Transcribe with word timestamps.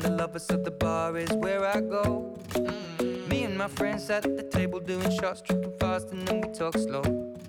The 0.00 0.10
lovers 0.10 0.50
of 0.50 0.64
the 0.64 0.70
bar 0.70 1.16
is 1.16 1.30
where 1.32 1.64
I 1.64 1.80
go. 1.80 2.36
Mm. 2.50 3.28
Me 3.28 3.44
and 3.44 3.56
my 3.56 3.68
friends 3.68 4.10
at 4.10 4.22
the 4.22 4.42
table 4.42 4.80
doing 4.80 5.10
shots, 5.18 5.40
tripping 5.40 5.72
fast, 5.78 6.10
and 6.10 6.26
then 6.26 6.40
we 6.40 6.48
talk 6.48 6.76
slow. 6.76 7.02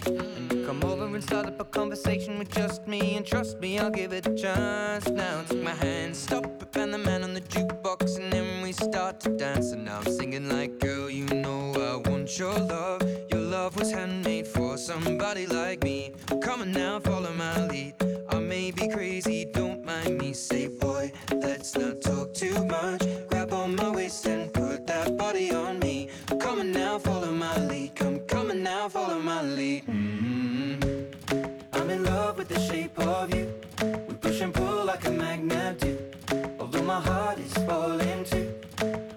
You 0.05 0.63
come 0.65 0.83
over 0.83 1.05
and 1.05 1.23
start 1.23 1.47
up 1.47 1.59
a 1.59 1.65
conversation 1.65 2.37
with 2.39 2.51
just 2.51 2.87
me, 2.87 3.17
and 3.17 3.25
trust 3.25 3.59
me, 3.59 3.79
I'll 3.79 3.89
give 3.89 4.13
it 4.13 4.27
a 4.27 4.35
chance. 4.35 5.09
Now 5.09 5.41
take 5.49 5.63
my 5.63 5.73
hand, 5.73 6.15
stop 6.15 6.45
it, 6.45 6.77
and 6.77 6.93
the 6.93 6.99
man 6.99 7.23
on 7.23 7.33
the 7.33 7.41
jukebox, 7.41 8.19
and 8.19 8.31
then 8.31 8.61
we 8.61 8.71
start 8.71 9.19
to 9.21 9.35
dance. 9.35 9.71
And 9.71 9.83
now 9.83 9.97
I'm 9.97 10.11
singing 10.11 10.47
like, 10.47 10.79
girl, 10.79 11.09
you 11.09 11.25
know 11.25 11.73
I 11.73 12.09
want 12.09 12.37
your 12.39 12.53
love. 12.53 13.01
Love 13.55 13.75
was 13.77 13.91
handmade 13.91 14.45
for 14.45 14.77
somebody 14.77 15.45
like 15.47 15.81
me. 15.81 16.11
Come 16.45 16.59
on 16.61 16.71
now, 16.73 16.99
follow 16.99 17.33
my 17.33 17.55
lead. 17.67 17.93
I 18.29 18.37
may 18.39 18.71
be 18.71 18.85
crazy, 18.89 19.45
don't 19.59 19.81
mind 19.85 20.17
me. 20.17 20.33
Say, 20.33 20.67
boy, 20.67 21.03
let's 21.31 21.71
not 21.77 22.01
talk 22.01 22.33
too 22.33 22.57
much. 22.65 23.01
Grab 23.29 23.53
on 23.53 23.75
my 23.77 23.89
waist 23.97 24.25
and 24.25 24.53
put 24.53 24.85
that 24.87 25.17
body 25.17 25.47
on 25.51 25.79
me. 25.79 26.09
Come 26.43 26.59
on 26.59 26.71
now, 26.73 26.99
follow 26.99 27.31
my 27.31 27.55
lead. 27.69 27.95
Come, 27.95 28.19
come 28.31 28.51
on 28.51 28.61
now, 28.61 28.89
follow 28.89 29.19
my 29.19 29.41
lead. 29.41 29.85
Mm-hmm. 29.85 31.77
I'm 31.77 31.89
in 31.89 32.03
love 32.03 32.37
with 32.37 32.49
the 32.49 32.59
shape 32.59 32.97
of 32.99 33.33
you. 33.33 33.45
We 34.07 34.13
push 34.15 34.41
and 34.41 34.53
pull 34.53 34.83
like 34.83 35.05
a 35.05 35.11
magnet 35.11 35.79
do. 35.79 35.91
Although 36.59 36.83
my 36.83 36.99
heart 36.99 37.39
is 37.39 37.53
falling 37.69 38.25
too. 38.25 38.47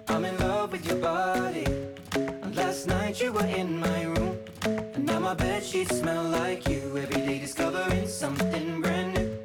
I'm 0.07 0.23
in 0.23 0.37
love 0.37 0.71
with 0.71 0.85
your 0.85 0.99
body. 1.11 1.65
And 2.43 2.55
last 2.55 2.87
night 2.87 3.21
you 3.21 3.33
were 3.33 3.49
in 3.61 3.79
my 3.79 4.03
room. 4.03 4.18
My 5.29 5.35
bed 5.35 5.63
sheets 5.63 5.99
smell 5.99 6.23
like 6.23 6.67
you. 6.67 6.97
Every 6.97 7.21
day 7.21 7.37
discovering 7.37 8.07
something 8.07 8.81
brand 8.81 9.13
new. 9.13 9.37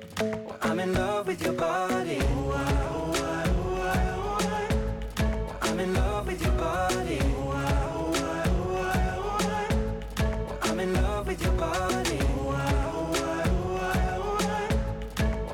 I'm 0.63 0.81
in 0.81 0.95
love 0.95 1.27
with 1.27 1.43
your 1.45 1.53
body. 1.53 2.21
Oh, 2.23 2.53
I. 2.57 3.45
Well, 3.69 5.61
I'm 5.61 5.79
in 5.81 5.93
love 5.93 6.27
with 6.27 6.41
your 6.41 6.53
body. 6.53 7.19
Ah, 7.21 7.69
ah, 8.17 9.39
ah, 9.43 10.71
I'm 10.71 10.81
in 10.81 10.95
love 10.95 11.27
with 11.27 11.43
your 11.43 11.53
body. 11.53 12.19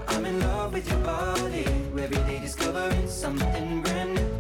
I'm 0.07 0.25
in 0.27 0.39
love 0.39 0.73
with 0.73 0.89
your 0.89 1.01
body. 1.01 1.65
Every 1.99 2.23
day 2.29 2.39
discovering 2.39 3.09
something 3.09 3.83
brand 3.83 4.15
new. 4.15 4.31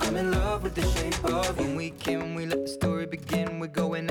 I'm 0.00 0.16
in 0.16 0.32
love 0.32 0.64
with 0.64 0.74
the 0.74 0.82
shape 0.82 1.24
of 1.26 1.56
you. 1.60 1.64
When 1.64 1.76
we 1.76 1.90
came, 1.90 2.34
we 2.34 2.44
let 2.46 2.62
the 2.62 2.68
story 2.68 3.06
begin. 3.06 3.60
We're 3.60 3.68
going 3.68 4.10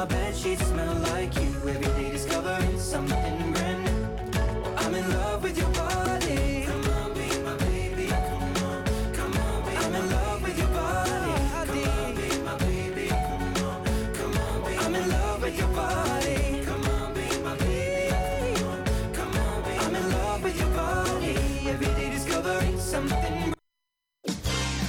My 0.00 0.06
bed 0.06 0.34
sheets 0.34 0.66
smell 0.66 0.94
like 1.12 1.34
you. 1.36 1.50
Every 1.68 1.92
day 2.02 2.10
discovering 2.10 2.78
something 2.80 3.52
brand 3.52 3.84
new. 3.84 4.08
I'm 4.78 4.94
in 4.94 5.06
love 5.10 5.42
with 5.42 5.58
your 5.58 5.68
body. 5.76 6.64
Come 6.64 6.84
on, 6.96 7.12
be 7.12 7.28
my 7.44 7.54
baby. 7.58 8.06
Come 8.08 8.64
on, 8.64 8.84
come 9.12 9.36
on, 9.36 9.62
be 9.66 9.76
I'm 9.76 9.94
in 9.94 10.10
love 10.10 10.42
with 10.42 10.56
your 10.56 10.68
body. 10.68 11.34
Come 11.52 11.84
on, 11.92 12.14
be 12.16 12.28
my 12.48 12.56
baby. 12.64 13.08
Come 13.08 13.44
on, 13.68 13.84
come 14.16 14.36
on, 14.38 14.64
be 14.64 14.78
I'm 14.78 14.94
in 14.94 15.06
love 15.10 15.42
with 15.42 15.58
your 15.58 15.68
body. 15.68 16.64
Come 16.64 16.84
on, 16.96 17.12
be 17.12 17.26
my 17.44 17.56
baby. 17.58 18.56
Come 18.56 18.72
on, 18.72 19.12
come 19.12 19.36
on, 19.36 19.62
be 19.64 19.72
I'm 19.84 19.94
in 19.96 20.12
love 20.12 20.42
with 20.42 20.58
your 20.58 20.70
body. 20.70 21.36
Every 21.68 21.92
day 22.00 22.08
discovering 22.08 22.78
something. 22.80 23.52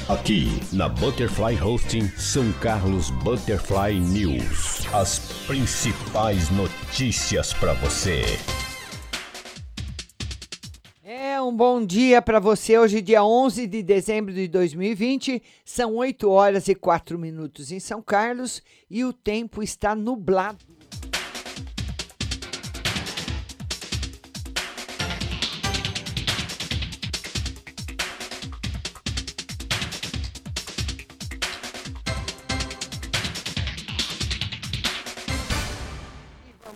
Aqui 0.07 0.47
na 0.72 0.88
Butterfly 0.88 1.55
Hosting 1.55 2.07
São 2.17 2.53
Carlos 2.61 3.11
Butterfly 3.23 3.99
News. 3.99 4.70
As 4.94 5.19
principais 5.47 6.50
notícias 6.50 7.53
para 7.53 7.72
você. 7.72 8.24
É 11.02 11.41
um 11.41 11.56
bom 11.56 11.85
dia 11.85 12.22
para 12.22 12.41
você. 12.41 12.78
Hoje, 12.78 13.02
dia 13.02 13.24
11 13.24 13.68
de 13.68 13.81
dezembro 13.81 14.34
de 14.34 14.50
2020, 14.50 15.41
são 15.63 15.96
8 15.96 16.29
horas 16.29 16.68
e 16.68 16.75
4 16.75 17.18
minutos 17.18 17.72
em 17.72 17.79
São 17.79 18.02
Carlos 18.02 18.62
e 18.90 19.06
o 19.06 19.13
tempo 19.13 19.63
está 19.63 19.96
nublado. 19.96 20.66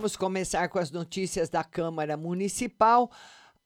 Vamos 0.05 0.17
começar 0.17 0.69
com 0.69 0.77
as 0.77 0.91
notícias 0.91 1.49
da 1.49 1.63
Câmara 1.63 2.15
Municipal. 2.15 3.09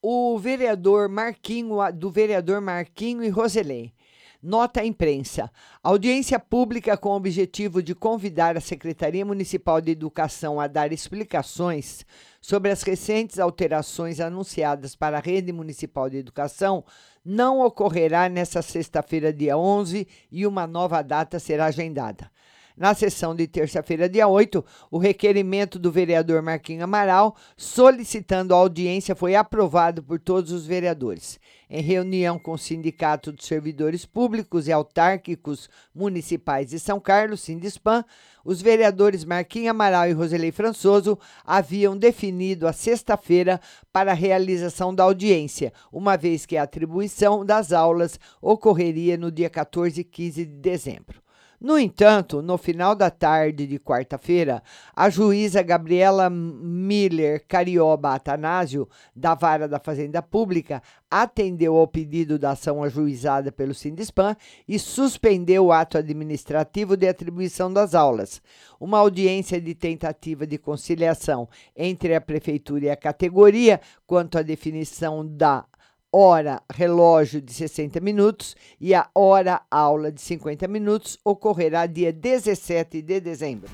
O 0.01 0.39
vereador 0.39 1.09
Marquinho, 1.09 1.75
do 1.93 2.09
vereador 2.09 2.61
Marquinho 2.61 3.21
e 3.25 3.27
Roselém. 3.27 3.93
Nota 4.41 4.79
à 4.79 4.85
imprensa. 4.85 5.51
Audiência 5.83 6.39
pública 6.39 6.95
com 6.95 7.09
o 7.09 7.17
objetivo 7.17 7.83
de 7.83 7.93
convidar 7.93 8.55
a 8.55 8.61
Secretaria 8.61 9.25
Municipal 9.25 9.81
de 9.81 9.91
Educação 9.91 10.61
a 10.61 10.67
dar 10.67 10.93
explicações 10.93 12.05
sobre 12.39 12.71
as 12.71 12.83
recentes 12.83 13.37
alterações 13.37 14.21
anunciadas 14.21 14.95
para 14.95 15.17
a 15.17 15.21
Rede 15.21 15.51
Municipal 15.51 16.09
de 16.09 16.19
Educação 16.19 16.85
não 17.25 17.59
ocorrerá 17.59 18.29
nesta 18.29 18.61
sexta-feira, 18.61 19.33
dia 19.33 19.57
11, 19.57 20.07
e 20.31 20.47
uma 20.47 20.65
nova 20.65 21.01
data 21.01 21.37
será 21.37 21.65
agendada. 21.65 22.31
Na 22.79 22.93
sessão 22.93 23.35
de 23.35 23.45
terça-feira, 23.45 24.07
dia 24.07 24.25
8, 24.25 24.63
o 24.89 24.97
requerimento 24.97 25.77
do 25.77 25.91
vereador 25.91 26.41
Marquinhos 26.41 26.83
Amaral 26.83 27.35
solicitando 27.57 28.55
a 28.55 28.57
audiência 28.57 29.13
foi 29.13 29.35
aprovado 29.35 30.01
por 30.01 30.17
todos 30.17 30.53
os 30.53 30.65
vereadores. 30.65 31.41
Em 31.69 31.81
reunião 31.81 32.39
com 32.39 32.53
o 32.53 32.57
Sindicato 32.57 33.33
dos 33.33 33.45
Servidores 33.45 34.05
Públicos 34.05 34.65
e 34.65 34.71
Autárquicos 34.71 35.69
Municipais 35.93 36.69
de 36.69 36.79
São 36.79 37.01
Carlos, 37.01 37.41
Sindispan, 37.41 38.05
os 38.45 38.61
vereadores 38.61 39.25
Marquinhos 39.25 39.71
Amaral 39.71 40.07
e 40.07 40.13
Roselei 40.13 40.53
Françoso 40.53 41.19
haviam 41.43 41.97
definido 41.97 42.65
a 42.65 42.71
sexta-feira 42.71 43.59
para 43.91 44.11
a 44.11 44.15
realização 44.15 44.95
da 44.95 45.03
audiência, 45.03 45.73
uma 45.91 46.15
vez 46.15 46.45
que 46.45 46.55
a 46.55 46.63
atribuição 46.63 47.45
das 47.45 47.73
aulas 47.73 48.17
ocorreria 48.41 49.17
no 49.17 49.29
dia 49.29 49.49
14 49.49 49.99
e 49.99 50.03
15 50.05 50.45
de 50.45 50.53
dezembro. 50.53 51.21
No 51.61 51.77
entanto, 51.77 52.41
no 52.41 52.57
final 52.57 52.95
da 52.95 53.09
tarde 53.09 53.67
de 53.67 53.77
quarta-feira, 53.77 54.63
a 54.95 55.09
juíza 55.09 55.61
Gabriela 55.61 56.29
Miller 56.29 57.43
Carioba 57.45 58.13
Atanásio, 58.15 58.87
da 59.13 59.35
Vara 59.35 59.67
da 59.67 59.77
Fazenda 59.77 60.21
Pública, 60.21 60.81
atendeu 61.11 61.75
ao 61.75 61.85
pedido 61.85 62.39
da 62.39 62.51
ação 62.51 62.81
ajuizada 62.81 63.51
pelo 63.51 63.73
Sindispan 63.73 64.37
e 64.65 64.79
suspendeu 64.79 65.65
o 65.65 65.71
ato 65.73 65.97
administrativo 65.97 66.95
de 66.95 67.09
atribuição 67.09 67.73
das 67.73 67.93
aulas. 67.93 68.41
Uma 68.79 68.99
audiência 68.99 69.59
de 69.59 69.75
tentativa 69.75 70.47
de 70.47 70.57
conciliação 70.57 71.49
entre 71.75 72.15
a 72.15 72.21
Prefeitura 72.21 72.85
e 72.85 72.89
a 72.89 72.95
categoria 72.95 73.81
quanto 74.07 74.37
à 74.37 74.41
definição 74.41 75.27
da 75.27 75.65
hora 76.11 76.61
relógio 76.71 77.41
de 77.41 77.53
60 77.53 77.99
minutos 77.99 78.55
e 78.79 78.95
a 78.95 79.07
hora 79.13 79.61
aula 79.69 80.11
de 80.11 80.21
50 80.21 80.67
minutos 80.67 81.17
ocorrerá 81.23 81.85
dia 81.85 82.11
17 82.11 83.01
de 83.01 83.19
dezembro. 83.19 83.69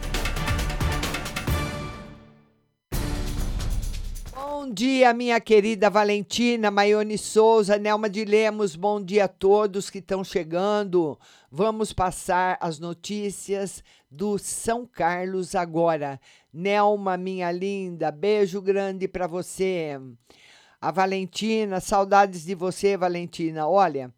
Bom 4.34 4.74
dia, 4.74 5.14
minha 5.14 5.40
querida 5.40 5.90
Valentina, 5.90 6.72
Maione 6.72 7.18
Souza, 7.18 7.78
Nelma 7.78 8.10
de 8.10 8.26
Lemos, 8.26 8.76
bom 8.76 9.02
dia 9.02 9.26
a 9.26 9.28
todos 9.30 9.90
que 9.90 10.00
estão 10.00 10.24
chegando. 10.24 11.18
Vamos 11.52 11.94
passar 11.94 12.58
as 12.60 12.80
notícias 12.80 13.84
do 14.10 14.38
São 14.38 14.86
Carlos 14.86 15.56
agora. 15.56 16.20
Nelma, 16.52 17.16
minha 17.16 17.52
linda, 17.52 18.12
beijo 18.12 18.60
grande 18.62 19.08
para 19.08 19.28
você 19.28 20.00
a 20.86 20.92
Valentina, 20.92 21.80
saudades 21.80 22.46
de 22.46 22.54
você, 22.54 22.96
Valentina. 22.96 23.68
Olha, 23.68 24.14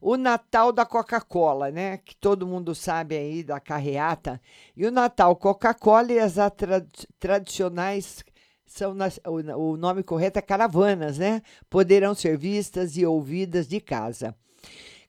o 0.00 0.16
Natal 0.16 0.72
da 0.72 0.84
Coca-Cola, 0.84 1.70
né? 1.70 1.98
Que 1.98 2.16
todo 2.16 2.46
mundo 2.46 2.74
sabe 2.74 3.16
aí 3.16 3.44
da 3.44 3.60
carreata. 3.60 4.40
E 4.76 4.84
o 4.84 4.90
Natal 4.90 5.36
Coca-Cola 5.36 6.12
e 6.12 6.18
as 6.18 6.34
tra 6.56 6.84
tradicionais 7.20 8.24
são 8.66 8.94
nas, 8.94 9.20
o, 9.24 9.72
o 9.72 9.76
nome 9.76 10.02
correto 10.02 10.40
é 10.40 10.42
caravanas, 10.42 11.18
né? 11.18 11.40
Poderão 11.70 12.16
ser 12.16 12.36
vistas 12.36 12.96
e 12.96 13.06
ouvidas 13.06 13.68
de 13.68 13.80
casa. 13.80 14.34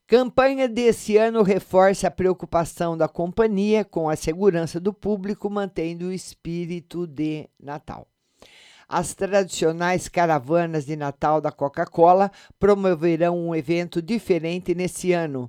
Campanha 0.05 0.67
desse 0.67 1.17
ano 1.17 1.41
reforça 1.41 2.07
a 2.07 2.11
preocupação 2.11 2.95
da 2.95 3.07
companhia 3.07 3.83
com 3.83 4.09
a 4.09 4.15
segurança 4.15 4.79
do 4.79 4.93
público, 4.93 5.49
mantendo 5.49 6.05
o 6.05 6.13
espírito 6.13 7.07
de 7.07 7.49
Natal. 7.59 8.07
As 8.91 9.13
tradicionais 9.13 10.07
caravanas 10.07 10.87
de 10.87 10.95
Natal 10.95 11.39
da 11.39 11.51
Coca-Cola 11.51 12.31
promoverão 12.59 13.37
um 13.37 13.53
evento 13.53 14.01
diferente 14.01 14.73
nesse 14.73 15.13
ano. 15.13 15.47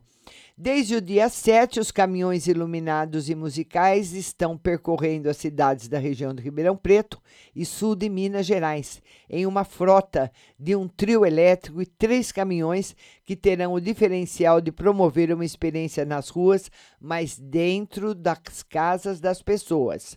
Desde 0.58 0.96
o 0.96 1.00
dia 1.00 1.26
7, 1.26 1.80
os 1.80 1.90
caminhões 1.90 2.46
iluminados 2.46 3.30
e 3.30 3.34
musicais 3.34 4.12
estão 4.12 4.58
percorrendo 4.58 5.30
as 5.30 5.38
cidades 5.38 5.88
da 5.88 5.98
região 5.98 6.34
do 6.34 6.42
Ribeirão 6.42 6.76
Preto 6.76 7.18
e 7.56 7.64
sul 7.64 7.96
de 7.96 8.10
Minas 8.10 8.44
Gerais, 8.44 9.00
em 9.26 9.46
uma 9.46 9.64
frota 9.64 10.30
de 10.58 10.76
um 10.76 10.86
trio 10.86 11.24
elétrico 11.24 11.80
e 11.80 11.86
três 11.86 12.30
caminhões 12.30 12.94
que 13.24 13.34
terão 13.34 13.72
o 13.72 13.80
diferencial 13.80 14.60
de 14.60 14.70
promover 14.70 15.32
uma 15.32 15.46
experiência 15.46 16.04
nas 16.04 16.28
ruas, 16.28 16.70
mas 17.00 17.38
dentro 17.38 18.14
das 18.14 18.62
casas 18.68 19.18
das 19.18 19.40
pessoas 19.40 20.14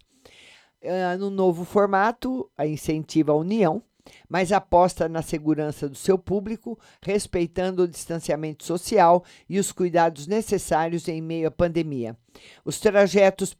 no 1.18 1.30
novo 1.30 1.63
formato, 1.63 2.50
a 2.57 2.68
incentiva 2.68 3.31
a 3.31 3.35
união, 3.35 3.81
mas 4.29 4.51
aposta 4.51 5.07
na 5.07 5.21
segurança 5.21 5.88
do 5.88 5.95
seu 5.95 6.17
público, 6.17 6.77
respeitando 7.01 7.83
o 7.83 7.88
distanciamento 7.88 8.63
social 8.63 9.23
e 9.50 9.59
os 9.59 9.71
cuidados 9.71 10.27
necessários 10.27 11.07
em 11.07 11.21
meio 11.21 11.47
à 11.47 11.51
pandemia. 11.51 12.17
Os 12.65 12.79
trajetos 12.79 13.55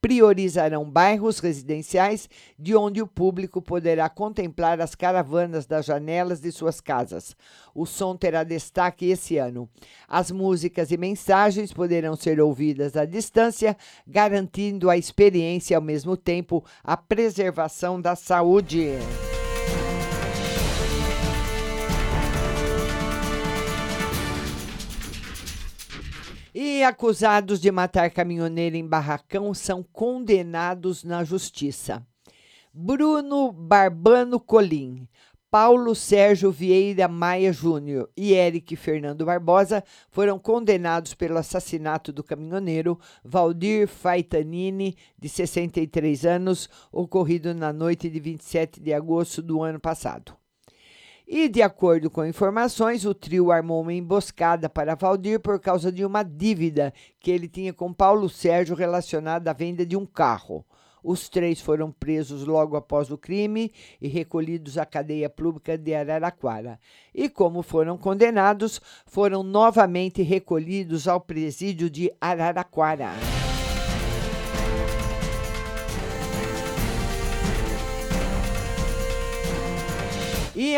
priorizarão 0.00 0.88
bairros 0.88 1.38
residenciais 1.38 2.28
de 2.58 2.76
onde 2.76 3.00
o 3.00 3.06
público 3.06 3.62
poderá 3.62 4.08
contemplar 4.08 4.80
as 4.80 4.94
caravanas 4.94 5.66
das 5.66 5.86
janelas 5.86 6.40
de 6.40 6.52
suas 6.52 6.80
casas. 6.80 7.34
O 7.74 7.86
som 7.86 8.16
terá 8.16 8.44
destaque 8.44 9.06
esse 9.06 9.38
ano. 9.38 9.68
As 10.06 10.30
músicas 10.30 10.90
e 10.90 10.96
mensagens 10.96 11.72
poderão 11.72 12.16
ser 12.16 12.40
ouvidas 12.40 12.96
à 12.96 13.04
distância, 13.04 13.76
garantindo 14.06 14.90
a 14.90 14.96
experiência 14.96 15.74
e, 15.74 15.76
ao 15.76 15.82
mesmo 15.82 16.16
tempo, 16.16 16.64
a 16.84 16.96
preservação 16.96 18.00
da 18.00 18.14
saúde. 18.14 18.90
E 26.58 26.82
acusados 26.82 27.60
de 27.60 27.70
matar 27.70 28.10
caminhoneiro 28.10 28.76
em 28.76 28.86
barracão 28.86 29.52
são 29.52 29.82
condenados 29.82 31.04
na 31.04 31.22
justiça. 31.22 32.02
Bruno 32.72 33.52
Barbano 33.52 34.40
Colim, 34.40 35.06
Paulo 35.50 35.94
Sérgio 35.94 36.50
Vieira 36.50 37.08
Maia 37.08 37.52
Júnior 37.52 38.08
e 38.16 38.32
Eric 38.32 38.74
Fernando 38.74 39.26
Barbosa 39.26 39.84
foram 40.08 40.38
condenados 40.38 41.12
pelo 41.12 41.36
assassinato 41.36 42.10
do 42.10 42.24
caminhoneiro 42.24 42.98
Valdir 43.22 43.86
Faitanini, 43.86 44.96
de 45.18 45.28
63 45.28 46.24
anos, 46.24 46.70
ocorrido 46.90 47.54
na 47.54 47.70
noite 47.70 48.08
de 48.08 48.18
27 48.18 48.80
de 48.80 48.94
agosto 48.94 49.42
do 49.42 49.62
ano 49.62 49.78
passado. 49.78 50.34
E, 51.28 51.48
de 51.48 51.60
acordo 51.60 52.08
com 52.08 52.24
informações, 52.24 53.04
o 53.04 53.12
trio 53.12 53.50
armou 53.50 53.82
uma 53.82 53.92
emboscada 53.92 54.68
para 54.68 54.94
Valdir 54.94 55.40
por 55.40 55.58
causa 55.58 55.90
de 55.90 56.04
uma 56.04 56.22
dívida 56.22 56.94
que 57.18 57.32
ele 57.32 57.48
tinha 57.48 57.72
com 57.72 57.92
Paulo 57.92 58.28
Sérgio 58.28 58.76
relacionada 58.76 59.50
à 59.50 59.52
venda 59.52 59.84
de 59.84 59.96
um 59.96 60.06
carro. 60.06 60.64
Os 61.02 61.28
três 61.28 61.60
foram 61.60 61.90
presos 61.90 62.44
logo 62.44 62.76
após 62.76 63.10
o 63.10 63.18
crime 63.18 63.72
e 64.00 64.06
recolhidos 64.06 64.78
à 64.78 64.86
cadeia 64.86 65.28
pública 65.28 65.76
de 65.76 65.94
Araraquara. 65.94 66.78
E, 67.12 67.28
como 67.28 67.62
foram 67.62 67.98
condenados, 67.98 68.80
foram 69.04 69.42
novamente 69.42 70.22
recolhidos 70.22 71.08
ao 71.08 71.20
presídio 71.20 71.90
de 71.90 72.12
Araraquara. 72.20 73.10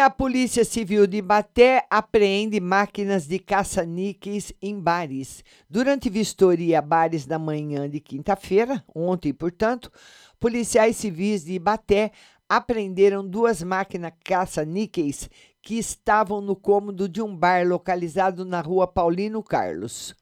A 0.01 0.11
Polícia 0.11 0.65
Civil 0.65 1.07
de 1.07 1.21
Baté 1.21 1.85
apreende 1.91 2.61
máquinas 2.61 3.27
de 3.27 3.39
caça-níqueis 3.39 4.53
em 4.63 4.79
bares. 4.79 5.43
Durante 5.69 6.09
vistoria 6.09 6.81
bares 6.81 7.27
da 7.27 7.39
manhã 7.39 7.91
de 7.91 7.99
quinta-feira, 7.99 8.85
ontem, 8.95 9.33
portanto, 9.33 9.91
policiais 10.39 10.97
civis 10.97 11.45
de 11.45 11.59
Baté 11.59 12.13
apreenderam 12.49 13.27
duas 13.27 13.63
máquinas 13.63 14.13
caça-níqueis 14.25 15.29
que 15.61 15.75
estavam 15.75 16.41
no 16.41 16.55
cômodo 16.55 17.09
de 17.09 17.21
um 17.21 17.37
bar 17.37 17.67
localizado 17.67 18.45
na 18.45 18.61
rua 18.61 18.87
Paulino 18.87 19.43
Carlos. 19.43 20.15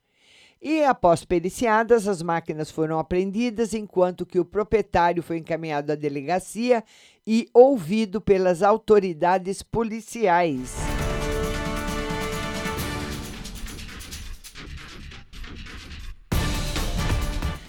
E 0.69 0.83
após 0.83 1.25
periciadas, 1.25 2.09
as 2.09 2.21
máquinas 2.21 2.73
foram 2.73 2.99
apreendidas, 2.99 3.73
enquanto 3.73 4.27
que 4.27 4.41
o 4.41 4.45
proprietário 4.45 5.23
foi 5.23 5.39
encaminhado 5.39 5.93
à 5.93 5.95
delegacia 5.95 6.83
e 7.25 7.49
ouvido 7.55 8.21
pelas 8.21 8.65
autoridades 8.65 9.63
policiais. 9.63 10.75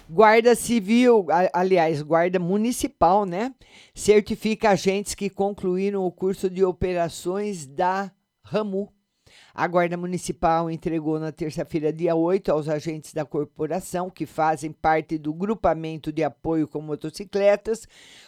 Guarda 0.10 0.56
Civil, 0.56 1.28
aliás, 1.54 2.02
Guarda 2.02 2.40
Municipal, 2.40 3.28
né? 3.28 3.54
Certifica 3.94 4.72
agentes 4.72 5.14
que 5.14 5.30
concluíram 5.30 6.04
o 6.04 6.12
curso 6.12 6.50
de 6.50 6.66
operações 6.66 7.68
da 7.68 8.12
RAMU. 8.42 8.92
A 9.60 9.66
Guarda 9.66 9.98
Municipal 9.98 10.70
entregou 10.70 11.20
na 11.20 11.32
terça-feira, 11.32 11.92
dia 11.92 12.16
8, 12.16 12.52
aos 12.52 12.70
agentes 12.70 13.12
da 13.12 13.26
corporação, 13.26 14.08
que 14.08 14.24
fazem 14.24 14.72
parte 14.72 15.18
do 15.18 15.34
grupamento 15.34 16.12
de 16.12 16.24
apoio 16.24 16.68
com 16.68 16.80
motocicletas, 16.80 17.88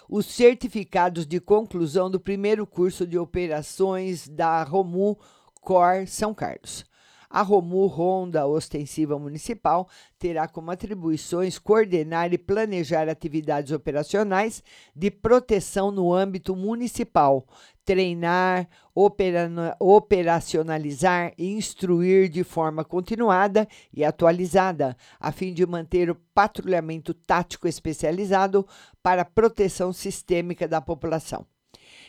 os 0.10 0.26
certificados 0.26 1.28
de 1.28 1.40
conclusão 1.40 2.10
do 2.10 2.20
primeiro 2.20 2.66
curso 2.66 3.06
de 3.06 3.16
operações 3.16 4.28
da 4.28 4.64
Romu 4.64 5.20
Cor 5.62 6.08
São 6.08 6.34
Carlos. 6.34 6.84
A 7.32 7.44
Romu 7.44 7.86
Ronda 7.86 8.48
Ostensiva 8.48 9.20
Municipal 9.20 9.88
terá 10.18 10.48
como 10.48 10.72
atribuições 10.72 11.60
coordenar 11.60 12.34
e 12.34 12.40
planejar 12.40 13.08
atividades 13.08 13.72
operacionais 13.72 14.64
de 14.96 15.12
proteção 15.12 15.92
no 15.92 16.12
âmbito 16.12 16.56
municipal, 16.56 17.46
treinar, 17.86 18.68
operacionalizar 19.80 21.32
e 21.38 21.52
instruir 21.52 22.30
de 22.30 22.44
forma 22.44 22.84
continuada 22.84 23.68
e 23.94 24.04
atualizada, 24.04 24.98
a 25.20 25.32
fim 25.32 25.54
de 25.54 25.68
manter 25.68 26.10
o 26.10 26.16
patrulhamento 26.34 27.14
tático 27.14 27.68
especializado 27.68 28.68
para 29.04 29.24
proteção 29.24 29.94
sistêmica 29.94 30.68
da 30.68 30.82
população. 30.82 31.46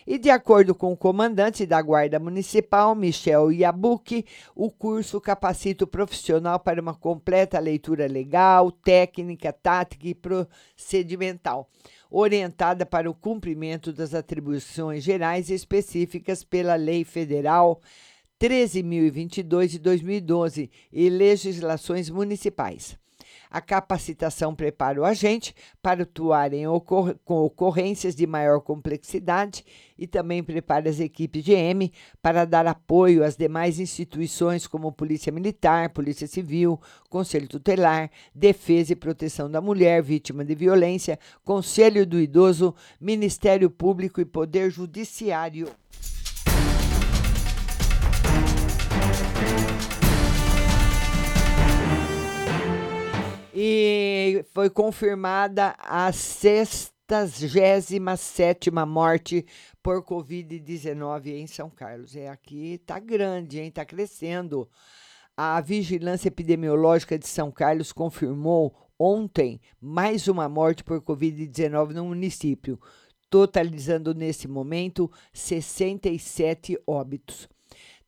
E 0.06 0.18
de 0.18 0.30
acordo 0.30 0.74
com 0.74 0.92
o 0.92 0.96
comandante 0.96 1.66
da 1.66 1.80
Guarda 1.80 2.18
Municipal, 2.18 2.94
Michel 2.94 3.52
Iabuki, 3.52 4.24
o 4.54 4.70
curso 4.70 5.20
capacita 5.20 5.84
o 5.84 5.86
profissional 5.86 6.58
para 6.58 6.80
uma 6.80 6.94
completa 6.94 7.58
leitura 7.58 8.06
legal, 8.06 8.70
técnica, 8.70 9.52
tática 9.52 10.08
e 10.08 10.14
procedimental, 10.14 11.68
orientada 12.10 12.86
para 12.86 13.10
o 13.10 13.14
cumprimento 13.14 13.92
das 13.92 14.14
atribuições 14.14 15.02
gerais 15.02 15.50
específicas 15.50 16.42
pela 16.42 16.74
Lei 16.74 17.04
Federal 17.04 17.80
13.022 18.40 19.66
de 19.66 19.78
2012 19.78 20.70
e 20.90 21.10
legislações 21.10 22.08
municipais. 22.08 22.99
A 23.50 23.60
capacitação 23.60 24.54
prepara 24.54 25.00
o 25.00 25.04
agente 25.04 25.52
para 25.82 26.04
atuar 26.04 26.52
em 26.52 26.68
ocor 26.68 27.18
com 27.24 27.38
ocorrências 27.38 28.14
de 28.14 28.26
maior 28.26 28.60
complexidade 28.60 29.64
e 29.98 30.06
também 30.06 30.42
prepara 30.42 30.88
as 30.88 31.00
equipes 31.00 31.42
de 31.42 31.52
M 31.52 31.92
para 32.22 32.44
dar 32.44 32.66
apoio 32.66 33.24
às 33.24 33.36
demais 33.36 33.80
instituições 33.80 34.68
como 34.68 34.92
Polícia 34.92 35.32
Militar, 35.32 35.90
Polícia 35.90 36.28
Civil, 36.28 36.80
Conselho 37.08 37.48
Tutelar, 37.48 38.08
Defesa 38.32 38.92
e 38.92 38.96
Proteção 38.96 39.50
da 39.50 39.60
Mulher 39.60 40.00
vítima 40.00 40.44
de 40.44 40.54
violência, 40.54 41.18
Conselho 41.44 42.06
do 42.06 42.20
Idoso, 42.20 42.74
Ministério 43.00 43.68
Público 43.68 44.20
e 44.20 44.24
Poder 44.24 44.70
Judiciário. 44.70 45.68
E 53.62 54.42
foi 54.54 54.70
confirmada 54.70 55.76
a 55.78 56.10
67 56.10 58.70
morte 58.70 59.44
por 59.82 60.02
Covid-19 60.02 61.26
em 61.26 61.46
São 61.46 61.68
Carlos. 61.68 62.16
É 62.16 62.30
aqui, 62.30 62.80
tá 62.86 62.98
grande, 62.98 63.60
hein? 63.60 63.70
Tá 63.70 63.84
crescendo. 63.84 64.66
A 65.36 65.60
Vigilância 65.60 66.28
Epidemiológica 66.28 67.18
de 67.18 67.28
São 67.28 67.52
Carlos 67.52 67.92
confirmou 67.92 68.74
ontem 68.98 69.60
mais 69.78 70.26
uma 70.26 70.48
morte 70.48 70.82
por 70.82 71.02
Covid-19 71.02 71.90
no 71.90 72.06
município, 72.06 72.80
totalizando 73.28 74.14
nesse 74.14 74.48
momento 74.48 75.12
67 75.34 76.80
óbitos. 76.86 77.46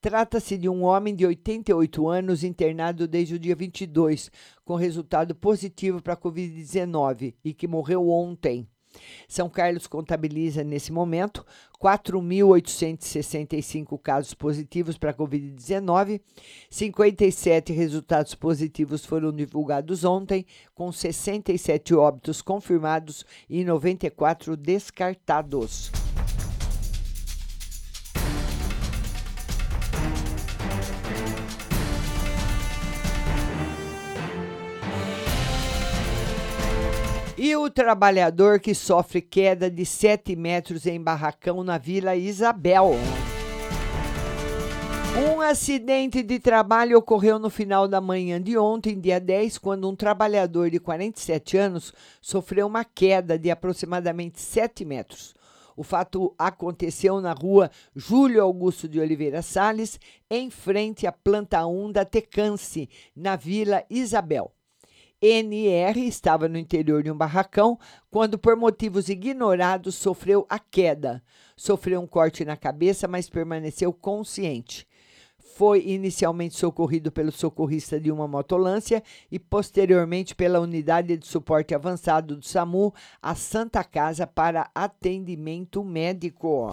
Trata-se 0.02 0.58
de 0.58 0.68
um 0.68 0.82
homem 0.82 1.14
de 1.14 1.24
88 1.24 2.08
anos 2.08 2.42
internado 2.42 3.06
desde 3.06 3.36
o 3.36 3.38
dia 3.38 3.54
22, 3.54 4.32
com 4.64 4.74
resultado 4.74 5.32
positivo 5.32 6.02
para 6.02 6.14
a 6.14 6.16
Covid-19 6.16 7.34
e 7.44 7.54
que 7.54 7.68
morreu 7.68 8.08
ontem. 8.08 8.66
São 9.28 9.48
Carlos 9.48 9.86
contabiliza, 9.86 10.64
nesse 10.64 10.90
momento, 10.90 11.46
4.865 11.80 13.96
casos 14.02 14.34
positivos 14.34 14.98
para 14.98 15.12
a 15.12 15.14
Covid-19. 15.14 16.20
57 16.68 17.72
resultados 17.72 18.34
positivos 18.34 19.06
foram 19.06 19.30
divulgados 19.30 20.02
ontem, 20.02 20.44
com 20.74 20.90
67 20.90 21.94
óbitos 21.94 22.42
confirmados 22.42 23.24
e 23.48 23.62
94 23.62 24.56
descartados. 24.56 26.01
O 37.54 37.70
trabalhador 37.70 38.58
que 38.58 38.74
sofre 38.74 39.20
queda 39.20 39.70
de 39.70 39.84
7 39.86 40.34
metros 40.34 40.84
em 40.86 41.00
barracão 41.00 41.62
na 41.62 41.78
Vila 41.78 42.16
Isabel. 42.16 42.92
Um 45.16 45.40
acidente 45.40 46.22
de 46.22 46.38
trabalho 46.40 46.98
ocorreu 46.98 47.38
no 47.38 47.48
final 47.50 47.86
da 47.86 48.00
manhã 48.00 48.40
de 48.42 48.58
ontem, 48.58 48.98
dia 48.98 49.20
10, 49.20 49.58
quando 49.58 49.88
um 49.88 49.94
trabalhador 49.94 50.70
de 50.70 50.80
47 50.80 51.56
anos 51.56 51.92
sofreu 52.20 52.66
uma 52.66 52.84
queda 52.84 53.38
de 53.38 53.50
aproximadamente 53.50 54.40
7 54.40 54.84
metros. 54.84 55.34
O 55.76 55.84
fato 55.84 56.34
aconteceu 56.38 57.20
na 57.20 57.32
rua 57.32 57.70
Júlio 57.94 58.42
Augusto 58.42 58.88
de 58.88 58.98
Oliveira 58.98 59.42
Sales, 59.42 60.00
em 60.30 60.50
frente 60.50 61.06
à 61.06 61.12
planta 61.12 61.64
1 61.66 61.92
da 61.92 62.04
Tecance, 62.04 62.88
na 63.14 63.36
Vila 63.36 63.84
Isabel. 63.88 64.52
NR 65.22 66.04
estava 66.04 66.48
no 66.48 66.58
interior 66.58 67.00
de 67.00 67.10
um 67.10 67.16
barracão 67.16 67.78
quando, 68.10 68.36
por 68.36 68.56
motivos 68.56 69.08
ignorados, 69.08 69.94
sofreu 69.94 70.44
a 70.50 70.58
queda. 70.58 71.22
Sofreu 71.56 72.00
um 72.00 72.06
corte 72.08 72.44
na 72.44 72.56
cabeça, 72.56 73.06
mas 73.06 73.30
permaneceu 73.30 73.92
consciente. 73.92 74.84
Foi 75.54 75.86
inicialmente 75.86 76.56
socorrido 76.56 77.12
pelo 77.12 77.30
socorrista 77.30 78.00
de 78.00 78.10
uma 78.10 78.26
motolância 78.26 79.00
e 79.30 79.38
posteriormente 79.38 80.34
pela 80.34 80.58
unidade 80.58 81.16
de 81.16 81.26
suporte 81.26 81.72
avançado 81.72 82.36
do 82.36 82.44
SAMU 82.44 82.92
à 83.22 83.36
Santa 83.36 83.84
Casa 83.84 84.26
para 84.26 84.70
atendimento 84.74 85.84
médico. 85.84 86.68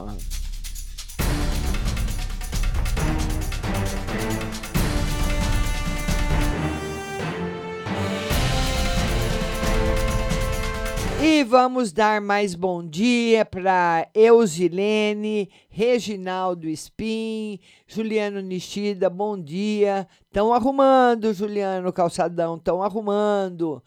E 11.22 11.44
vamos 11.44 11.92
dar 11.92 12.22
mais 12.22 12.56
bom 12.56 12.82
dia 12.82 13.44
para 13.44 14.08
Eusilene, 14.14 15.52
Reginaldo 15.68 16.70
Spin, 16.70 17.60
Juliano 17.86 18.40
Nishida, 18.40 19.10
bom 19.10 19.38
dia. 19.38 20.08
Estão 20.22 20.54
arrumando, 20.54 21.34
Juliano 21.34 21.92
Calçadão, 21.92 22.56
estão 22.56 22.82
arrumando. 22.82 23.84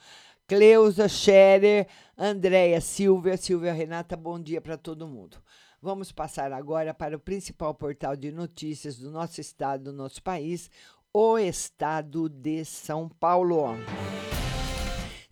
Cleusa 0.47 1.09
Scherer, 1.09 1.89
Andréia 2.19 2.83
Silvia, 2.83 3.39
Silvia 3.39 3.73
Renata, 3.73 4.15
bom 4.15 4.39
dia 4.39 4.61
para 4.61 4.77
todo 4.77 5.09
mundo. 5.09 5.39
Vamos 5.81 6.13
passar 6.13 6.53
agora 6.53 6.93
para 6.93 7.17
o 7.17 7.21
principal 7.21 7.75
portal 7.75 8.15
de 8.15 8.31
notícias 8.31 8.99
do 8.99 9.11
nosso 9.11 9.41
estado, 9.41 9.85
do 9.85 9.93
nosso 9.95 10.23
país, 10.23 10.71
o 11.15 11.39
estado 11.39 12.29
de 12.29 12.63
São 12.67 13.09
Paulo. 13.09 13.75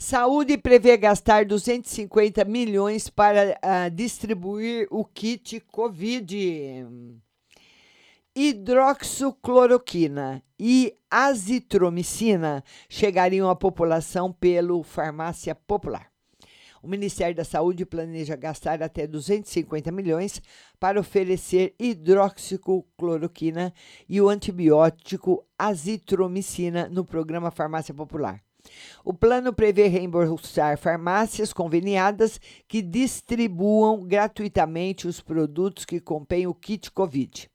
Saúde 0.02 0.57
prevê 0.57 0.97
gastar 0.97 1.45
250 1.45 2.42
milhões 2.47 3.11
para 3.11 3.50
uh, 3.50 3.90
distribuir 3.90 4.88
o 4.90 5.04
kit 5.04 5.61
Covid. 5.61 6.87
Hidroxicloroquina 8.35 10.42
e 10.59 10.97
azitromicina 11.11 12.64
chegariam 12.88 13.50
à 13.50 13.54
população 13.54 14.33
pelo 14.33 14.83
Farmácia 14.83 15.54
Popular. 15.54 16.11
O 16.83 16.88
Ministério 16.88 17.37
da 17.37 17.45
Saúde 17.45 17.85
planeja 17.85 18.37
gastar 18.37 18.83
até 18.83 19.07
250 19.07 19.92
milhões 19.92 20.40
para 20.80 20.99
oferecer 20.99 21.75
hidroxicloroquina 21.78 23.71
e 24.09 24.19
o 24.19 24.30
antibiótico 24.30 25.45
azitromicina 25.59 26.88
no 26.88 27.04
programa 27.04 27.50
Farmácia 27.50 27.92
Popular. 27.92 28.42
O 29.05 29.12
plano 29.12 29.52
prevê 29.52 29.87
reembolsar 29.87 30.79
farmácias 30.79 31.52
conveniadas 31.52 32.40
que 32.69 32.83
distribuam 32.83 34.02
gratuitamente 34.02 35.09
os 35.09 35.21
produtos 35.21 35.85
que 35.85 36.00
contêm 36.00 36.47
o 36.47 36.55
kit 36.55 36.90
Covid. 36.90 37.50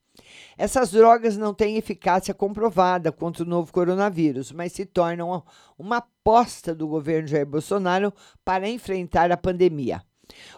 Essas 0.58 0.92
drogas 0.92 1.38
não 1.38 1.54
têm 1.54 1.78
eficácia 1.78 2.34
comprovada 2.34 3.12
contra 3.12 3.44
o 3.44 3.48
novo 3.48 3.72
coronavírus, 3.72 4.52
mas 4.52 4.72
se 4.72 4.86
tornam 4.86 5.44
uma 5.78 5.98
aposta 5.98 6.74
do 6.74 6.88
governo 6.88 7.28
Jair 7.28 7.46
Bolsonaro 7.46 8.14
para 8.44 8.70
enfrentar 8.70 9.32
a 9.32 9.38
pandemia. 9.38 10.02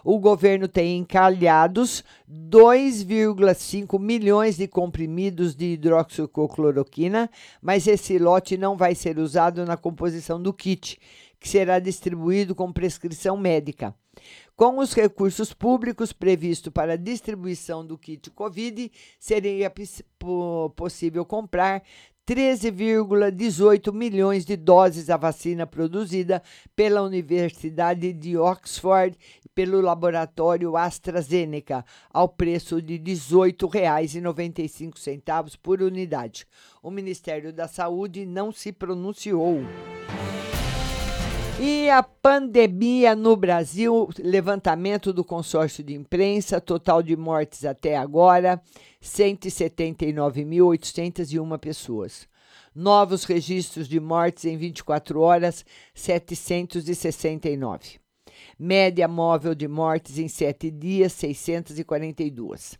O 0.04 0.18
governo 0.18 0.68
tem 0.68 0.98
encalhados 0.98 2.04
2,5 2.30 3.98
milhões 3.98 4.56
de 4.56 4.68
comprimidos 4.68 5.54
de 5.54 5.72
hidroxicloroquina, 5.72 7.30
mas 7.60 7.86
esse 7.86 8.18
lote 8.18 8.56
não 8.56 8.76
vai 8.76 8.94
ser 8.94 9.18
usado 9.18 9.64
na 9.64 9.76
composição 9.76 10.40
do 10.40 10.52
kit, 10.52 10.98
que 11.40 11.48
será 11.48 11.78
distribuído 11.78 12.54
com 12.54 12.72
prescrição 12.72 13.36
médica. 13.36 13.94
Com 14.56 14.78
os 14.78 14.92
recursos 14.92 15.54
públicos 15.54 16.12
previstos 16.12 16.72
para 16.72 16.94
a 16.94 16.96
distribuição 16.96 17.86
do 17.86 17.96
kit 17.96 18.28
Covid, 18.30 18.90
seria 19.20 19.72
possível 20.74 21.24
comprar 21.24 21.82
13,18 22.28 23.90
milhões 23.90 24.44
de 24.44 24.54
doses 24.54 25.06
da 25.06 25.16
vacina 25.16 25.66
produzida 25.66 26.42
pela 26.76 27.00
Universidade 27.00 28.12
de 28.12 28.36
Oxford 28.36 29.16
e 29.42 29.48
pelo 29.48 29.80
laboratório 29.80 30.76
AstraZeneca, 30.76 31.82
ao 32.12 32.28
preço 32.28 32.82
de 32.82 32.96
R$ 32.96 32.98
18,95 32.98 35.56
por 35.62 35.80
unidade. 35.80 36.44
O 36.82 36.90
Ministério 36.90 37.50
da 37.50 37.66
Saúde 37.66 38.26
não 38.26 38.52
se 38.52 38.72
pronunciou. 38.72 39.62
E 41.60 41.90
a 41.90 42.04
pandemia 42.04 43.16
no 43.16 43.34
Brasil, 43.34 44.08
levantamento 44.16 45.12
do 45.12 45.24
consórcio 45.24 45.82
de 45.82 45.92
imprensa, 45.92 46.60
total 46.60 47.02
de 47.02 47.16
mortes 47.16 47.64
até 47.64 47.96
agora, 47.96 48.62
179.801 49.02 51.58
pessoas. 51.58 52.28
Novos 52.72 53.24
registros 53.24 53.88
de 53.88 53.98
mortes 53.98 54.44
em 54.44 54.56
24 54.56 55.20
horas, 55.20 55.64
769. 55.94 57.98
Média 58.56 59.08
móvel 59.08 59.52
de 59.52 59.66
mortes 59.66 60.16
em 60.16 60.28
7 60.28 60.70
dias, 60.70 61.12
642. 61.14 62.78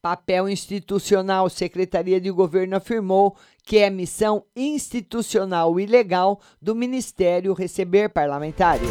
Papel 0.07 0.49
institucional, 0.49 1.51
Secretaria 1.51 2.21
de 2.21 2.31
Governo 2.31 2.77
afirmou 2.77 3.37
que 3.65 3.79
é 3.79 3.91
missão 3.91 4.45
institucional 4.55 5.81
e 5.81 5.85
legal 5.85 6.41
do 6.63 6.77
Ministério 6.77 7.53
receber 7.53 8.11
parlamentares. 8.11 8.89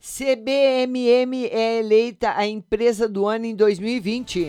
CBMM 0.00 1.46
é 1.52 1.78
eleita 1.78 2.32
a 2.36 2.48
empresa 2.48 3.08
do 3.08 3.28
ano 3.28 3.44
em 3.44 3.54
2020. 3.54 4.48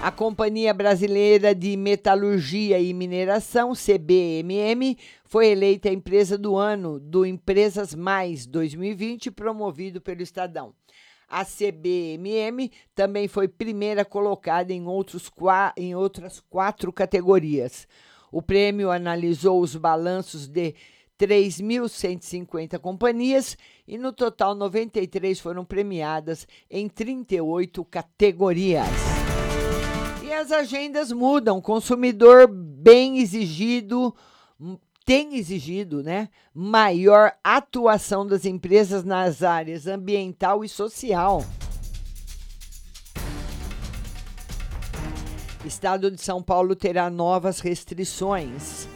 A 0.00 0.12
Companhia 0.12 0.72
Brasileira 0.72 1.52
de 1.52 1.76
Metalurgia 1.76 2.78
e 2.78 2.94
Mineração, 2.94 3.72
CBMM, 3.72 4.96
foi 5.24 5.48
eleita 5.48 5.88
a 5.88 5.92
empresa 5.92 6.38
do 6.38 6.54
ano 6.54 7.00
do 7.00 7.26
Empresas 7.26 7.96
Mais 7.96 8.46
2020, 8.46 9.28
promovido 9.32 10.00
pelo 10.00 10.22
Estadão. 10.22 10.72
A 11.30 11.44
CBMM 11.44 12.72
também 12.92 13.28
foi 13.28 13.46
primeira 13.46 14.04
colocada 14.04 14.72
em, 14.72 14.84
outros, 14.84 15.30
em 15.76 15.94
outras 15.94 16.40
quatro 16.50 16.92
categorias. 16.92 17.86
O 18.32 18.42
prêmio 18.42 18.90
analisou 18.90 19.60
os 19.60 19.76
balanços 19.76 20.48
de 20.48 20.74
3.150 21.16 22.80
companhias 22.80 23.56
e, 23.86 23.96
no 23.96 24.12
total, 24.12 24.56
93 24.56 25.38
foram 25.38 25.64
premiadas 25.64 26.48
em 26.68 26.88
38 26.88 27.84
categorias. 27.84 28.88
E 30.24 30.32
as 30.32 30.50
agendas 30.50 31.12
mudam. 31.12 31.60
Consumidor 31.60 32.48
bem 32.48 33.18
exigido 33.18 34.12
tem 35.10 35.34
exigido 35.34 36.04
né, 36.04 36.28
maior 36.54 37.32
atuação 37.42 38.24
das 38.24 38.44
empresas 38.44 39.02
nas 39.02 39.42
áreas 39.42 39.88
ambiental 39.88 40.64
e 40.64 40.68
social. 40.68 41.44
Estado 45.64 46.12
de 46.12 46.22
São 46.22 46.40
Paulo 46.40 46.76
terá 46.76 47.10
novas 47.10 47.58
restrições. 47.58 48.86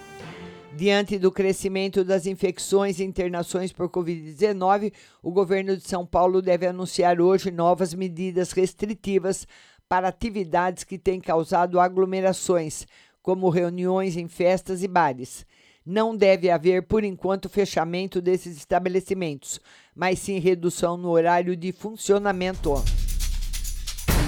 Diante 0.77 1.19
do 1.19 1.33
crescimento 1.33 2.05
das 2.05 2.27
infecções 2.27 3.01
e 3.01 3.05
internações 3.05 3.73
por 3.73 3.89
Covid-19, 3.89 4.93
o 5.21 5.33
governo 5.33 5.77
de 5.77 5.83
São 5.83 6.07
Paulo 6.07 6.41
deve 6.41 6.65
anunciar 6.65 7.21
hoje 7.21 7.51
novas 7.51 7.93
medidas 7.93 8.53
restritivas 8.53 9.49
para 9.89 10.07
atividades 10.07 10.85
que 10.85 10.97
têm 10.97 11.21
causado 11.21 11.81
aglomerações, 11.81 12.87
como 13.21 13.51
reuniões 13.51 14.17
em 14.17 14.29
festas 14.29 14.85
e 14.85 14.87
bares 14.87 15.45
não 15.85 16.17
deve 16.17 16.51
haver, 16.51 16.83
por 16.85 17.05
enquanto, 17.05 17.49
fechamento 17.49 18.21
desses 18.21 18.57
estabelecimentos, 18.57 19.61
mas 19.95 20.19
sim 20.19 20.39
redução 20.39 20.97
no 20.97 21.11
horário 21.11 21.57
de 21.57 21.73
funcionamento. 21.73 22.73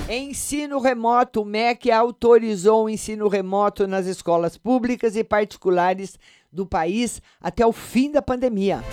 Ensino 0.09 0.79
remoto. 0.79 1.43
O 1.43 1.45
MEC 1.45 1.91
autorizou 1.91 2.85
o 2.85 2.91
ensino 2.91 3.27
remoto 3.27 3.87
nas 3.87 4.07
escolas 4.07 4.57
públicas 4.57 5.17
e 5.17 5.25
particulares 5.25 6.19
do 6.53 6.65
país 6.65 7.21
até 7.41 7.67
o 7.67 7.73
fim 7.73 8.13
da 8.13 8.23
pandemia. 8.23 8.85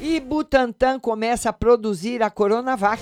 E 0.00 0.18
Butantan 0.18 0.98
começa 0.98 1.50
a 1.50 1.52
produzir 1.52 2.22
a 2.22 2.30
Coronavac. 2.30 3.00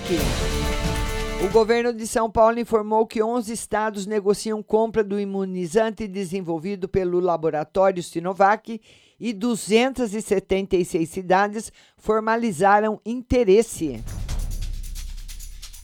O 1.43 1.49
governo 1.51 1.91
de 1.91 2.05
São 2.05 2.29
Paulo 2.29 2.59
informou 2.59 3.07
que 3.07 3.23
11 3.23 3.51
estados 3.51 4.05
negociam 4.05 4.61
compra 4.61 5.03
do 5.03 5.19
imunizante 5.19 6.07
desenvolvido 6.07 6.87
pelo 6.87 7.19
laboratório 7.19 8.03
Sinovac 8.03 8.79
e 9.19 9.33
276 9.33 11.09
cidades 11.09 11.71
formalizaram 11.97 13.01
interesse. 13.03 14.03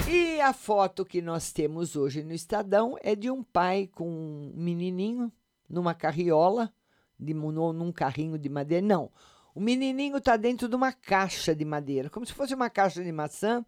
E 0.07 0.39
a 0.39 0.53
foto 0.53 1.03
que 1.03 1.23
nós 1.23 1.51
temos 1.51 1.95
hoje 1.95 2.23
no 2.23 2.33
Estadão 2.33 2.95
é 3.01 3.15
de 3.15 3.31
um 3.31 3.41
pai 3.41 3.89
com 3.91 4.07
um 4.07 4.53
menininho 4.55 5.31
numa 5.67 5.95
carriola, 5.95 6.71
de, 7.19 7.33
num 7.33 7.91
carrinho 7.91 8.37
de 8.37 8.47
madeira. 8.47 8.85
Não, 8.85 9.11
o 9.55 9.59
menininho 9.59 10.17
está 10.17 10.37
dentro 10.37 10.69
de 10.69 10.75
uma 10.75 10.93
caixa 10.93 11.55
de 11.55 11.65
madeira, 11.65 12.11
como 12.11 12.27
se 12.27 12.31
fosse 12.31 12.53
uma 12.53 12.69
caixa 12.69 13.03
de 13.03 13.11
maçã 13.11 13.65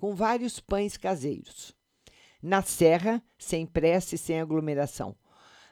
com 0.00 0.14
vários 0.14 0.58
pães 0.58 0.96
caseiros. 0.96 1.76
Na 2.42 2.62
Serra, 2.62 3.22
sem 3.38 3.66
pressa 3.66 4.14
e 4.14 4.18
sem 4.18 4.40
aglomeração. 4.40 5.14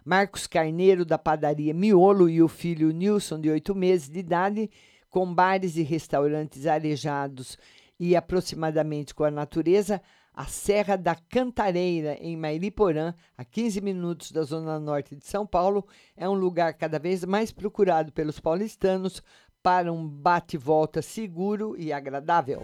Marcos 0.04 0.46
Carneiro, 0.46 1.02
da 1.02 1.16
padaria 1.16 1.72
Miolo, 1.72 2.28
e 2.28 2.42
o 2.42 2.46
filho 2.46 2.90
Nilson, 2.90 3.40
de 3.40 3.48
oito 3.48 3.74
meses 3.74 4.06
de 4.10 4.18
idade, 4.18 4.70
com 5.08 5.34
bares 5.34 5.76
e 5.76 5.82
restaurantes 5.82 6.66
arejados 6.66 7.56
e 7.98 8.14
aproximadamente 8.14 9.14
com 9.14 9.24
a 9.24 9.30
natureza, 9.30 10.00
a 10.34 10.44
Serra 10.44 10.96
da 10.96 11.14
Cantareira, 11.14 12.14
em 12.20 12.36
Mairiporã, 12.36 13.14
a 13.36 13.44
15 13.46 13.80
minutos 13.80 14.30
da 14.30 14.42
zona 14.42 14.78
norte 14.78 15.16
de 15.16 15.26
São 15.26 15.46
Paulo, 15.46 15.86
é 16.14 16.28
um 16.28 16.34
lugar 16.34 16.74
cada 16.74 16.98
vez 16.98 17.24
mais 17.24 17.50
procurado 17.50 18.12
pelos 18.12 18.38
paulistanos 18.38 19.22
para 19.62 19.90
um 19.90 20.06
bate-volta 20.06 21.00
seguro 21.00 21.74
e 21.78 21.94
agradável. 21.94 22.62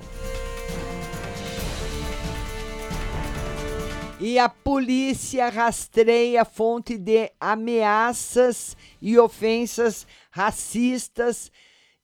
E 4.21 4.39
a 4.39 4.49
polícia 4.49 5.49
rastreia 5.49 6.45
fonte 6.45 6.97
de 6.97 7.33
ameaças 7.41 8.77
e 9.03 9.19
ofensas 9.19 10.07
racistas 10.31 11.51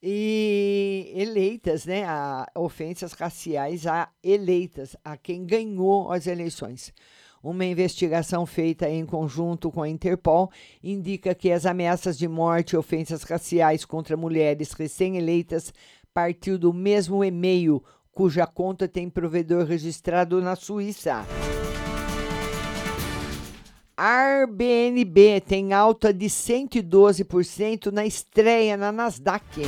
e 0.02 1.12
eleitas, 1.14 1.86
né? 1.86 2.04
A, 2.04 2.46
ofensas 2.56 3.12
raciais 3.12 3.86
a 3.86 4.08
eleitas, 4.24 4.96
a 5.04 5.16
quem 5.16 5.46
ganhou 5.46 6.10
as 6.10 6.26
eleições. 6.26 6.92
Uma 7.42 7.64
investigação 7.64 8.44
feita 8.44 8.90
em 8.90 9.06
conjunto 9.06 9.70
com 9.70 9.82
a 9.82 9.88
Interpol 9.88 10.50
indica 10.82 11.34
que 11.34 11.50
as 11.50 11.64
ameaças 11.64 12.18
de 12.18 12.26
morte 12.26 12.72
e 12.72 12.76
ofensas 12.76 13.22
raciais 13.22 13.84
contra 13.84 14.16
mulheres 14.16 14.72
recém-eleitas 14.72 15.72
partiu 16.12 16.58
do 16.58 16.72
mesmo 16.72 17.24
e-mail, 17.24 17.82
cuja 18.10 18.46
conta 18.46 18.88
tem 18.88 19.08
provedor 19.08 19.64
registrado 19.64 20.42
na 20.42 20.56
Suíça. 20.56 21.24
Airbnb 24.02 25.42
tem 25.42 25.74
alta 25.74 26.10
de 26.10 26.24
112% 26.24 27.92
na 27.92 28.06
estreia 28.06 28.74
na 28.74 28.90
Nasdaq. 28.90 29.60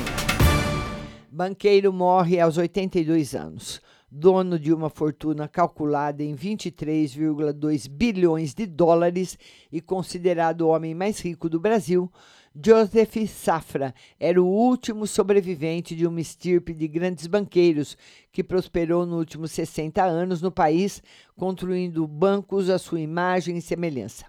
Banqueiro 1.31 1.92
morre 1.92 2.40
aos 2.40 2.57
82 2.57 3.35
anos. 3.35 3.83
Dono 4.11 4.59
de 4.59 4.73
uma 4.73 4.88
fortuna 4.88 5.47
calculada 5.47 6.23
em 6.23 6.35
23,2 6.35 7.90
bilhões 7.90 8.55
de 8.55 8.64
dólares 8.64 9.38
e 9.71 9.83
considerado 9.83 10.62
o 10.62 10.68
homem 10.68 10.95
mais 10.95 11.21
rico 11.21 11.47
do 11.47 11.61
Brasil, 11.61 12.11
Joseph 12.55 13.17
Safra 13.29 13.95
era 14.21 14.41
o 14.41 14.47
último 14.47 15.07
sobrevivente 15.07 15.97
de 15.97 16.07
uma 16.07 16.21
estirpe 16.21 16.75
de 16.75 16.87
grandes 16.87 17.27
banqueiros 17.27 17.97
que 18.31 18.45
prosperou 18.45 19.07
nos 19.07 19.19
últimos 19.19 19.53
60 19.53 20.03
anos 20.05 20.43
no 20.43 20.51
país, 20.51 21.03
construindo 21.35 22.07
bancos 22.07 22.69
à 22.69 22.79
sua 22.79 23.01
imagem 23.01 23.57
e 23.57 23.62
semelhança. 23.62 24.27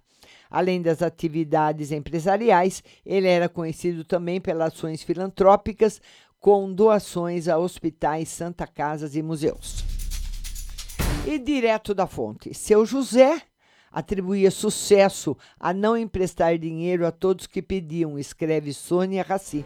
Além 0.50 0.82
das 0.82 1.02
atividades 1.02 1.92
empresariais, 1.92 2.82
ele 3.06 3.28
era 3.28 3.50
conhecido 3.50 4.06
também 4.06 4.40
pelas 4.40 4.74
ações 4.74 5.04
filantrópicas, 5.04 6.00
com 6.40 6.74
doações 6.74 7.48
a 7.48 7.58
hospitais, 7.58 8.30
santa 8.30 8.68
casas 8.68 9.16
e 9.16 9.22
museus. 9.22 9.84
E 11.26 11.40
direto 11.40 11.94
da 11.94 12.06
fonte, 12.06 12.54
seu 12.54 12.86
José 12.86 13.42
atribuía 13.94 14.50
sucesso 14.50 15.38
a 15.60 15.72
não 15.72 15.96
emprestar 15.96 16.58
dinheiro 16.58 17.06
a 17.06 17.12
todos 17.12 17.46
que 17.46 17.62
pediam, 17.62 18.18
escreve 18.18 18.74
Sônia 18.74 19.22
Raci. 19.22 19.64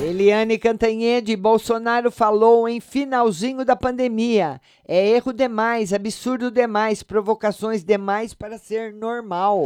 Eliane 0.00 0.58
Cantanhede, 0.58 1.34
Bolsonaro 1.34 2.12
falou 2.12 2.68
em 2.68 2.78
finalzinho 2.78 3.64
da 3.64 3.74
pandemia. 3.74 4.60
É 4.86 5.08
erro 5.08 5.32
demais, 5.32 5.92
absurdo 5.92 6.52
demais, 6.52 7.02
provocações 7.02 7.82
demais 7.82 8.32
para 8.32 8.58
ser 8.58 8.92
normal. 8.92 9.64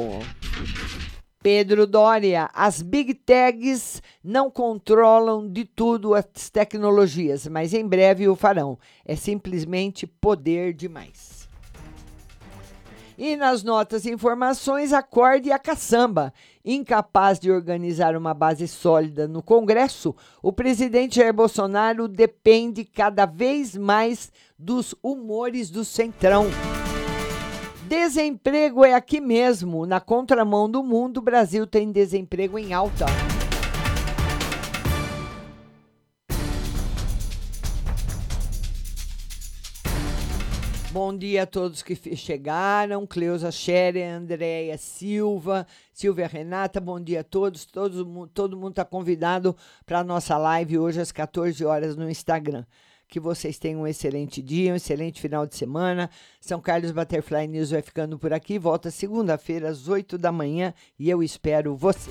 Pedro 1.42 1.86
Dória, 1.86 2.48
as 2.54 2.80
big 2.80 3.12
techs 3.14 4.00
não 4.22 4.48
controlam 4.48 5.50
de 5.50 5.64
tudo 5.64 6.14
as 6.14 6.24
tecnologias, 6.50 7.46
mas 7.48 7.74
em 7.74 7.86
breve 7.86 8.28
o 8.28 8.36
farão. 8.36 8.78
É 9.04 9.16
simplesmente 9.16 10.06
poder 10.06 10.72
demais. 10.72 11.41
E 13.24 13.36
nas 13.36 13.62
notas 13.62 14.04
e 14.04 14.10
informações, 14.10 14.92
acorde 14.92 15.52
a 15.52 15.56
caçamba. 15.56 16.34
Incapaz 16.64 17.38
de 17.38 17.52
organizar 17.52 18.16
uma 18.16 18.34
base 18.34 18.66
sólida 18.66 19.28
no 19.28 19.40
Congresso, 19.40 20.12
o 20.42 20.52
presidente 20.52 21.20
Jair 21.20 21.32
Bolsonaro 21.32 22.08
depende 22.08 22.84
cada 22.84 23.24
vez 23.24 23.76
mais 23.76 24.32
dos 24.58 24.92
humores 25.00 25.70
do 25.70 25.84
Centrão. 25.84 26.46
Desemprego 27.86 28.84
é 28.84 28.92
aqui 28.92 29.20
mesmo. 29.20 29.86
Na 29.86 30.00
contramão 30.00 30.68
do 30.68 30.82
mundo, 30.82 31.18
o 31.18 31.22
Brasil 31.22 31.64
tem 31.64 31.92
desemprego 31.92 32.58
em 32.58 32.74
alta. 32.74 33.06
Bom 40.92 41.16
dia 41.16 41.44
a 41.44 41.46
todos 41.46 41.82
que 41.82 41.96
chegaram. 42.14 43.06
Cleusa 43.06 43.50
Scherer, 43.50 44.14
Andréia 44.14 44.76
Silva, 44.76 45.66
Silvia 45.90 46.26
Renata, 46.26 46.82
bom 46.82 47.00
dia 47.00 47.20
a 47.20 47.24
todos. 47.24 47.64
Todo, 47.64 48.28
todo 48.28 48.58
mundo 48.58 48.72
está 48.72 48.84
convidado 48.84 49.56
para 49.86 50.00
a 50.00 50.04
nossa 50.04 50.36
live 50.36 50.78
hoje 50.78 51.00
às 51.00 51.10
14 51.10 51.64
horas 51.64 51.96
no 51.96 52.10
Instagram. 52.10 52.66
Que 53.08 53.18
vocês 53.18 53.58
tenham 53.58 53.80
um 53.80 53.86
excelente 53.86 54.42
dia, 54.42 54.74
um 54.74 54.76
excelente 54.76 55.18
final 55.18 55.46
de 55.46 55.56
semana. 55.56 56.10
São 56.38 56.60
Carlos 56.60 56.92
Butterfly 56.92 57.46
News 57.46 57.70
vai 57.70 57.80
ficando 57.80 58.18
por 58.18 58.34
aqui. 58.34 58.58
Volta 58.58 58.90
segunda-feira 58.90 59.70
às 59.70 59.88
8 59.88 60.18
da 60.18 60.30
manhã 60.30 60.74
e 60.98 61.08
eu 61.08 61.22
espero 61.22 61.74
você. 61.74 62.10